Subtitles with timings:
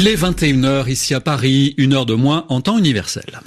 [0.00, 3.40] Il est 21h ici à Paris, une heure de moins en temps universel.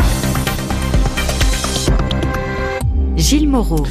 [3.15, 3.87] Gilles Moreau.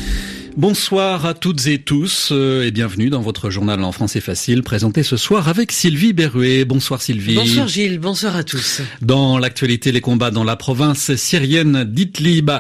[0.56, 5.04] Bonsoir à toutes et tous euh, et bienvenue dans votre journal en français facile présenté
[5.04, 6.64] ce soir avec Sylvie Berruet.
[6.64, 7.37] Bonsoir Sylvie.
[7.37, 8.82] Bonsoir Gilles, bonsoir à tous.
[9.00, 12.50] Dans l'actualité, les combats dans la province syrienne d'Idlib,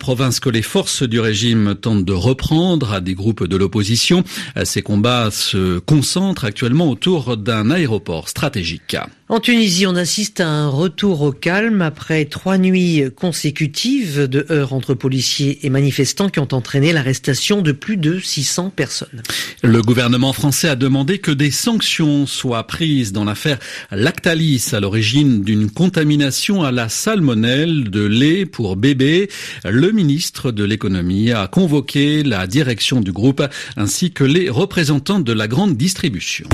[0.00, 4.24] province que les forces du régime tentent de reprendre à des groupes de l'opposition.
[4.64, 8.96] Ces combats se concentrent actuellement autour d'un aéroport stratégique.
[9.28, 14.72] En Tunisie, on assiste à un retour au calme après trois nuits consécutives de heurts
[14.72, 19.22] entre policiers et manifestants qui ont entraîné l'arrestation de plus de 600 personnes.
[19.62, 23.58] Le gouvernement français a demandé que des sanctions soient prises dans l'affaire
[23.92, 29.30] Lactalis à l'origine d'une contamination à la salmonelle de lait pour bébés.
[29.64, 33.42] Le ministre de l'économie a convoqué la direction du groupe
[33.76, 36.48] ainsi que les représentants de la grande distribution.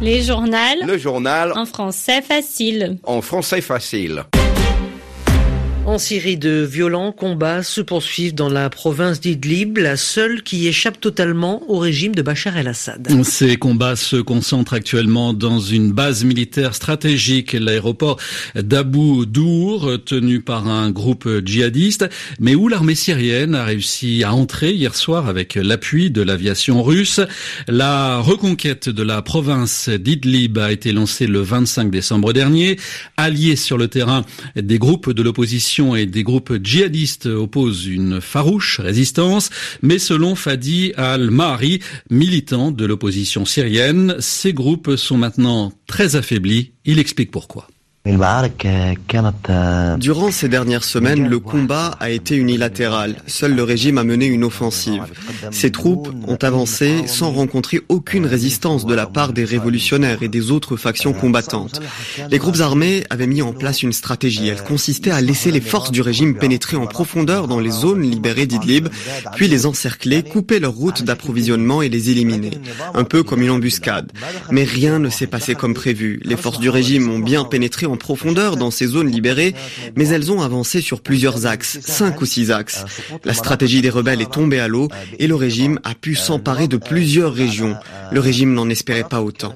[0.00, 0.56] Les journaux.
[0.86, 1.52] Le journal.
[1.56, 2.98] En français facile.
[3.02, 4.24] En français facile.
[5.88, 11.00] En Syrie, de violents combats se poursuivent dans la province d'Idlib, la seule qui échappe
[11.00, 13.08] totalement au régime de Bachar el-Assad.
[13.24, 18.18] Ces combats se concentrent actuellement dans une base militaire stratégique, l'aéroport
[18.54, 24.74] d'Abu Dour, tenu par un groupe djihadiste, mais où l'armée syrienne a réussi à entrer
[24.74, 27.20] hier soir avec l'appui de l'aviation russe.
[27.66, 32.76] La reconquête de la province d'Idlib a été lancée le 25 décembre dernier.
[33.16, 38.80] Alliés sur le terrain des groupes de l'opposition et des groupes djihadistes opposent une farouche
[38.80, 39.50] résistance,
[39.82, 46.72] mais selon Fadi al-Mahri, militant de l'opposition syrienne, ces groupes sont maintenant très affaiblis.
[46.84, 47.68] Il explique pourquoi.
[49.98, 53.16] Durant ces dernières semaines, le combat a été unilatéral.
[53.26, 55.02] Seul le régime a mené une offensive.
[55.50, 60.50] Ses troupes ont avancé sans rencontrer aucune résistance de la part des révolutionnaires et des
[60.50, 61.82] autres factions combattantes.
[62.30, 64.48] Les groupes armés avaient mis en place une stratégie.
[64.48, 68.46] Elle consistait à laisser les forces du régime pénétrer en profondeur dans les zones libérées
[68.46, 68.88] d'Idlib,
[69.36, 72.52] puis les encercler, couper leurs routes d'approvisionnement et les éliminer.
[72.94, 74.12] Un peu comme une embuscade.
[74.50, 76.20] Mais rien ne s'est passé comme prévu.
[76.24, 79.54] Les forces du régime ont bien pénétré en profondeur dans ces zones libérées,
[79.96, 82.84] mais elles ont avancé sur plusieurs axes, cinq ou six axes.
[83.24, 84.88] La stratégie des rebelles est tombée à l'eau
[85.18, 87.76] et le régime a pu s'emparer de plusieurs régions.
[88.10, 89.54] Le régime n'en espérait pas autant.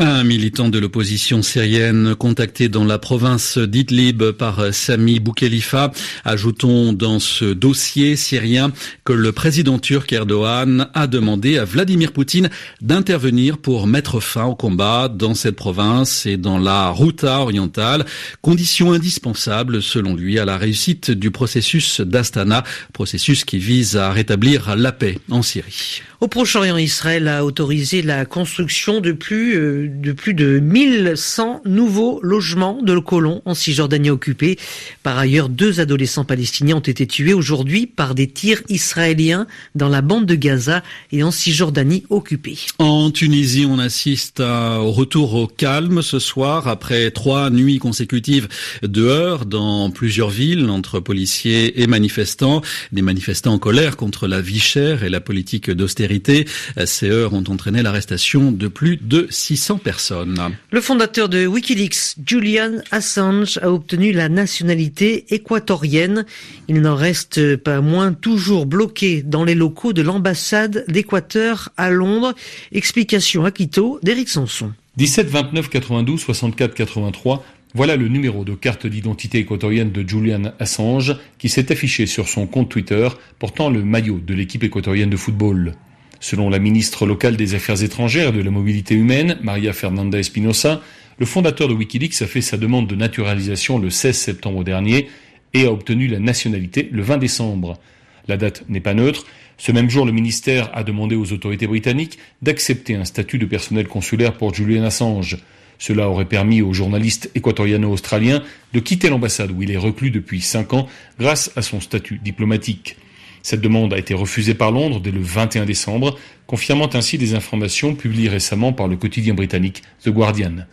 [0.00, 5.90] Un militant de l'opposition syrienne contacté dans la province d'Idlib par Sami Boukhelifa.
[6.24, 8.70] Ajoutons dans ce dossier syrien
[9.04, 12.48] que le président turc Erdogan a demandé à Vladimir Poutine
[12.80, 18.06] d'intervenir pour mettre fin au combat dans cette province et dans la Routa orientale,
[18.40, 24.76] condition indispensable selon lui à la réussite du processus d'Astana, processus qui vise à rétablir
[24.76, 26.02] la paix en Syrie.
[26.20, 32.20] Au Proche-Orient, Israël a autorisé la construction de plus, euh, de plus de 1100 nouveaux
[32.22, 34.58] logements de colons en Cisjordanie occupée.
[35.02, 40.02] Par ailleurs, deux adolescents palestiniens ont été tués aujourd'hui par des tirs israéliens dans la
[40.02, 40.82] bande de Gaza
[41.12, 42.58] et en Cisjordanie occupée.
[42.78, 48.48] En Tunisie, on assiste au retour au calme ce soir après trois nuits consécutives
[48.82, 52.62] de heurts dans plusieurs villes entre policiers et manifestants.
[52.92, 56.46] Des manifestants en colère contre la vie chère et la politique d'austérité
[56.84, 60.56] ces heures ont entraîné l'arrestation de plus de 600 personnes.
[60.70, 66.26] Le fondateur de Wikileaks, Julian Assange, a obtenu la nationalité équatorienne.
[66.68, 72.34] Il n'en reste pas moins toujours bloqué dans les locaux de l'ambassade d'Équateur à Londres.
[72.72, 74.72] Explication à Quito d'Éric Sanson.
[74.96, 77.44] 17 29 92 64 83
[77.74, 82.46] voilà le numéro de carte d'identité équatorienne de Julian Assange qui s'est affiché sur son
[82.46, 85.74] compte Twitter portant le maillot de l'équipe équatorienne de football.
[86.20, 90.82] Selon la ministre locale des Affaires étrangères et de la mobilité humaine, Maria Fernanda Espinosa,
[91.18, 95.08] le fondateur de Wikileaks a fait sa demande de naturalisation le 16 septembre dernier
[95.54, 97.78] et a obtenu la nationalité le 20 décembre.
[98.26, 99.26] La date n'est pas neutre.
[99.58, 103.88] Ce même jour, le ministère a demandé aux autorités britanniques d'accepter un statut de personnel
[103.88, 105.38] consulaire pour Julian Assange.
[105.78, 108.42] Cela aurait permis au journaliste équatoriano-australien
[108.72, 110.88] de quitter l'ambassade où il est reclus depuis cinq ans
[111.18, 112.96] grâce à son statut diplomatique.
[113.42, 117.94] Cette demande a été refusée par Londres dès le 21 décembre, confirmant ainsi des informations
[117.94, 120.66] publiées récemment par le quotidien britannique The Guardian.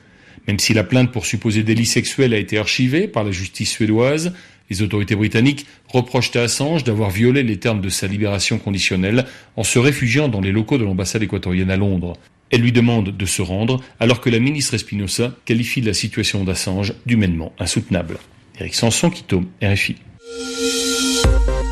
[0.47, 4.33] Même si la plainte pour supposé délit sexuel a été archivée par la justice suédoise,
[4.69, 9.25] les autorités britanniques reprochent à Assange d'avoir violé les termes de sa libération conditionnelle
[9.56, 12.18] en se réfugiant dans les locaux de l'ambassade équatorienne à Londres.
[12.51, 16.94] Elle lui demande de se rendre alors que la ministre Espinosa qualifie la situation d'Assange
[17.06, 18.18] d'humainement insoutenable.
[18.59, 19.95] Eric Sanson, Quito, RFI.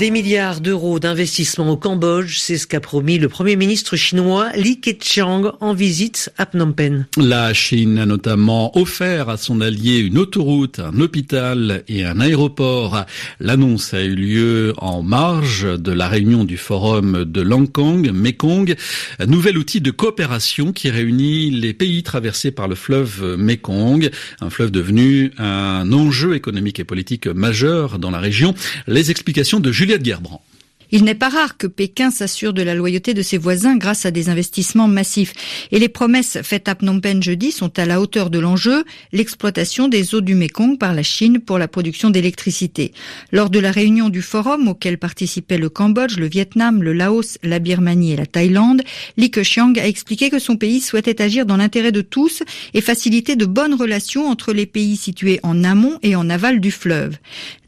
[0.00, 4.80] Des milliards d'euros d'investissement au Cambodge, c'est ce qu'a promis le Premier ministre chinois Li
[4.80, 7.04] Keqiang en visite à Phnom Penh.
[7.18, 13.04] La Chine a notamment offert à son allié une autoroute, un hôpital et un aéroport.
[13.40, 18.76] L'annonce a eu lieu en marge de la réunion du forum de Langkang, Mekong,
[19.18, 24.08] un nouvel outil de coopération qui réunit les pays traversés par le fleuve Mekong,
[24.40, 28.54] un fleuve devenu un enjeu économique et politique majeur dans la région.
[28.86, 30.40] Les explications de Julie Juliette Gerbrand
[30.92, 34.10] il n'est pas rare que Pékin s'assure de la loyauté de ses voisins grâce à
[34.10, 35.32] des investissements massifs.
[35.70, 39.88] Et les promesses faites à Phnom Penh jeudi sont à la hauteur de l'enjeu, l'exploitation
[39.88, 42.92] des eaux du Mekong par la Chine pour la production d'électricité.
[43.32, 47.58] Lors de la réunion du forum auquel participaient le Cambodge, le Vietnam, le Laos, la
[47.58, 48.82] Birmanie et la Thaïlande,
[49.16, 52.42] Li Keqiang a expliqué que son pays souhaitait agir dans l'intérêt de tous
[52.74, 56.70] et faciliter de bonnes relations entre les pays situés en amont et en aval du
[56.70, 57.16] fleuve.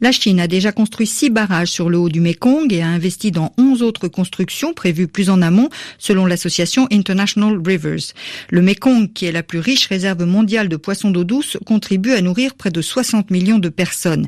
[0.01, 3.12] La Chine a déjà construit six barrages sur le haut du Mekong et a investi
[3.31, 8.13] dans 11 autres constructions prévues plus en amont, selon l'association International Rivers.
[8.49, 12.21] Le Mekong, qui est la plus riche réserve mondiale de poissons d'eau douce, contribue à
[12.21, 14.27] nourrir près de 60 millions de personnes.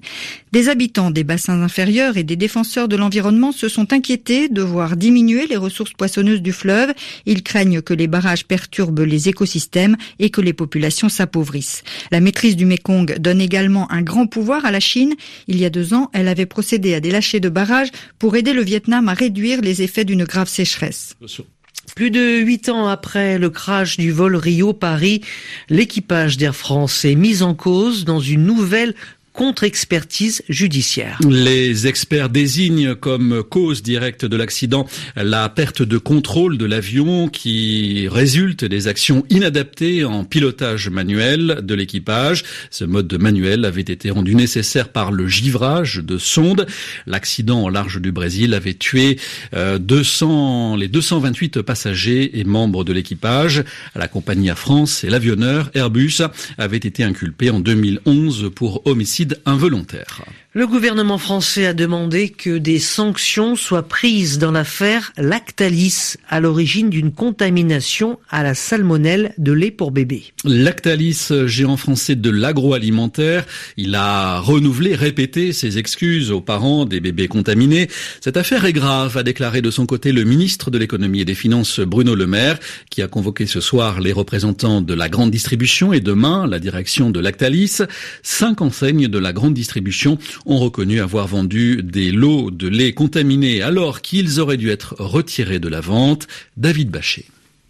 [0.51, 4.95] Des habitants des bassins inférieurs et des défenseurs de l'environnement se sont inquiétés de voir
[4.95, 6.93] diminuer les ressources poissonneuses du fleuve.
[7.25, 11.83] Ils craignent que les barrages perturbent les écosystèmes et que les populations s'appauvrissent.
[12.11, 15.13] La maîtrise du Mekong donne également un grand pouvoir à la Chine.
[15.47, 18.53] Il y a deux ans, elle avait procédé à des lâchers de barrages pour aider
[18.53, 18.74] le Vietnam
[19.07, 21.15] à réduire les effets d'une grave sécheresse.
[21.95, 25.21] Plus de huit ans après le crash du vol Rio-Paris,
[25.69, 28.95] l'équipage d'Air France est mis en cause dans une nouvelle
[29.35, 31.19] contre-expertise judiciaire.
[31.29, 38.07] Les experts désignent comme cause directe de l'accident la perte de contrôle de l'avion qui
[38.07, 42.43] résulte des actions inadaptées en pilotage manuel de l'équipage.
[42.71, 46.65] Ce mode de manuel avait été rendu nécessaire par le givrage de sondes.
[47.05, 49.19] L'accident au large du Brésil avait tué
[49.53, 53.63] 200, euh, les 228 passagers et membres de l'équipage.
[53.95, 56.21] La compagnie Air France et l'avionneur Airbus
[56.57, 60.23] avaient été inculpés en 2011 pour homicide involontaire.
[60.57, 66.89] Le gouvernement français a demandé que des sanctions soient prises dans l'affaire Lactalis, à l'origine
[66.89, 70.23] d'une contamination à la salmonelle de lait pour bébé.
[70.45, 77.27] Lactalis, géant français de l'agroalimentaire, il a renouvelé, répété ses excuses aux parents des bébés
[77.27, 77.89] contaminés.
[78.21, 81.35] Cette affaire est grave, a déclaré de son côté le ministre de l'économie et des
[81.35, 82.59] finances Bruno Le Maire,
[82.89, 87.09] qui a convoqué ce soir les représentants de la grande distribution et demain la direction
[87.09, 87.79] de Lactalis.
[88.23, 93.61] Cinq enseignes de la grande distribution ont reconnu avoir vendu des lots de lait contaminés
[93.61, 96.27] alors qu'ils auraient dû être retirés de la vente.
[96.57, 97.25] David Bachet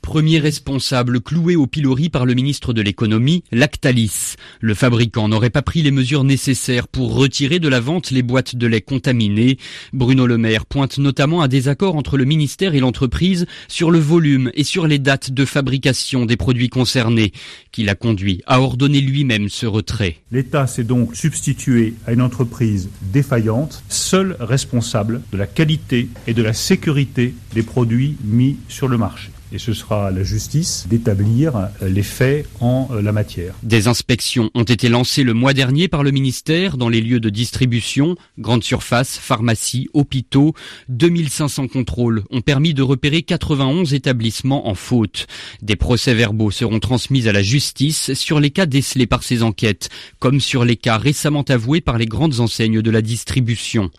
[0.06, 4.36] premier responsable cloué au pilori par le ministre de l'économie, Lactalis.
[4.62, 8.56] Le fabricant n'aurait pas pris les mesures nécessaires pour retirer de la vente les boîtes
[8.56, 9.58] de lait contaminées.
[9.94, 14.52] Bruno Le Maire pointe notamment un désaccord entre le ministère et l'entreprise sur le volume
[14.54, 17.34] et sur les dates de fabrication des produits concernés,
[17.72, 20.18] qui l'a conduit à ordonner lui-même ce retrait.
[20.32, 26.44] L'État s'est donc substitué à une entreprise défaillante, seule responsable de la qualité et de
[26.44, 31.56] la sécurité des produits mis sur le marché et ce sera à la justice d'établir
[31.56, 33.54] euh, les faits en euh, la matière.
[33.64, 37.30] Des inspections ont été lancées le mois dernier par le ministère dans les lieux de
[37.30, 40.54] distribution, grandes surfaces, pharmacies, hôpitaux.
[40.90, 45.28] 2500 contrôles ont permis de repérer 91 établissements en faute.
[45.62, 50.40] Des procès-verbaux seront transmis à la justice sur les cas décelés par ces enquêtes, comme
[50.40, 53.92] sur les cas récemment avoués par les grandes enseignes de la distribution.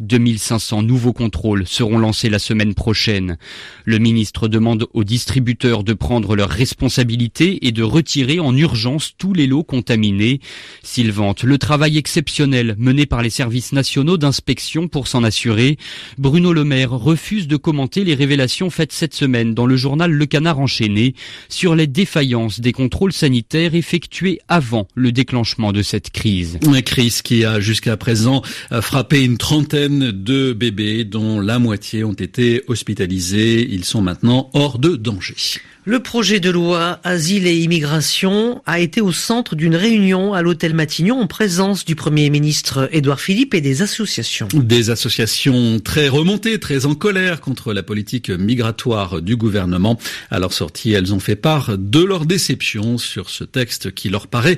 [0.00, 3.36] 2500 nouveaux contrôles seront lancés la semaine prochaine.
[3.84, 9.34] Le ministre demande aux distributeurs de prendre leurs responsabilités et de retirer en urgence tous
[9.34, 10.40] les lots contaminés.
[10.82, 15.76] S'ils vantent le travail exceptionnel mené par les services nationaux d'inspection pour s'en assurer,
[16.16, 20.26] Bruno Le Maire refuse de commenter les révélations faites cette semaine dans le journal Le
[20.26, 21.14] Canard enchaîné
[21.48, 26.58] sur les défaillances des contrôles sanitaires effectués avant le déclenchement de cette crise.
[26.64, 28.42] Une crise qui a jusqu'à présent
[28.80, 33.66] frappé une trentaine de bébés dont la moitié ont été hospitalisés.
[33.70, 35.62] Ils sont maintenant hors de danger.
[35.86, 40.72] Le projet de loi Asile et Immigration a été au centre d'une réunion à l'hôtel
[40.72, 44.48] Matignon en présence du Premier ministre Édouard Philippe et des associations.
[44.54, 49.98] Des associations très remontées, très en colère contre la politique migratoire du gouvernement.
[50.30, 54.26] À leur sortie, elles ont fait part de leur déception sur ce texte qui leur
[54.26, 54.56] paraît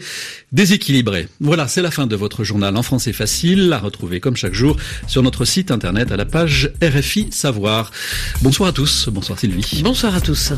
[0.53, 1.27] déséquilibré.
[1.41, 4.77] Voilà, c'est la fin de votre journal en français facile, à retrouver comme chaque jour
[5.09, 7.91] sur notre site internet à la page RFI Savoir.
[8.43, 9.81] Bonsoir à tous, bonsoir Sylvie.
[9.83, 10.53] Bonsoir à tous.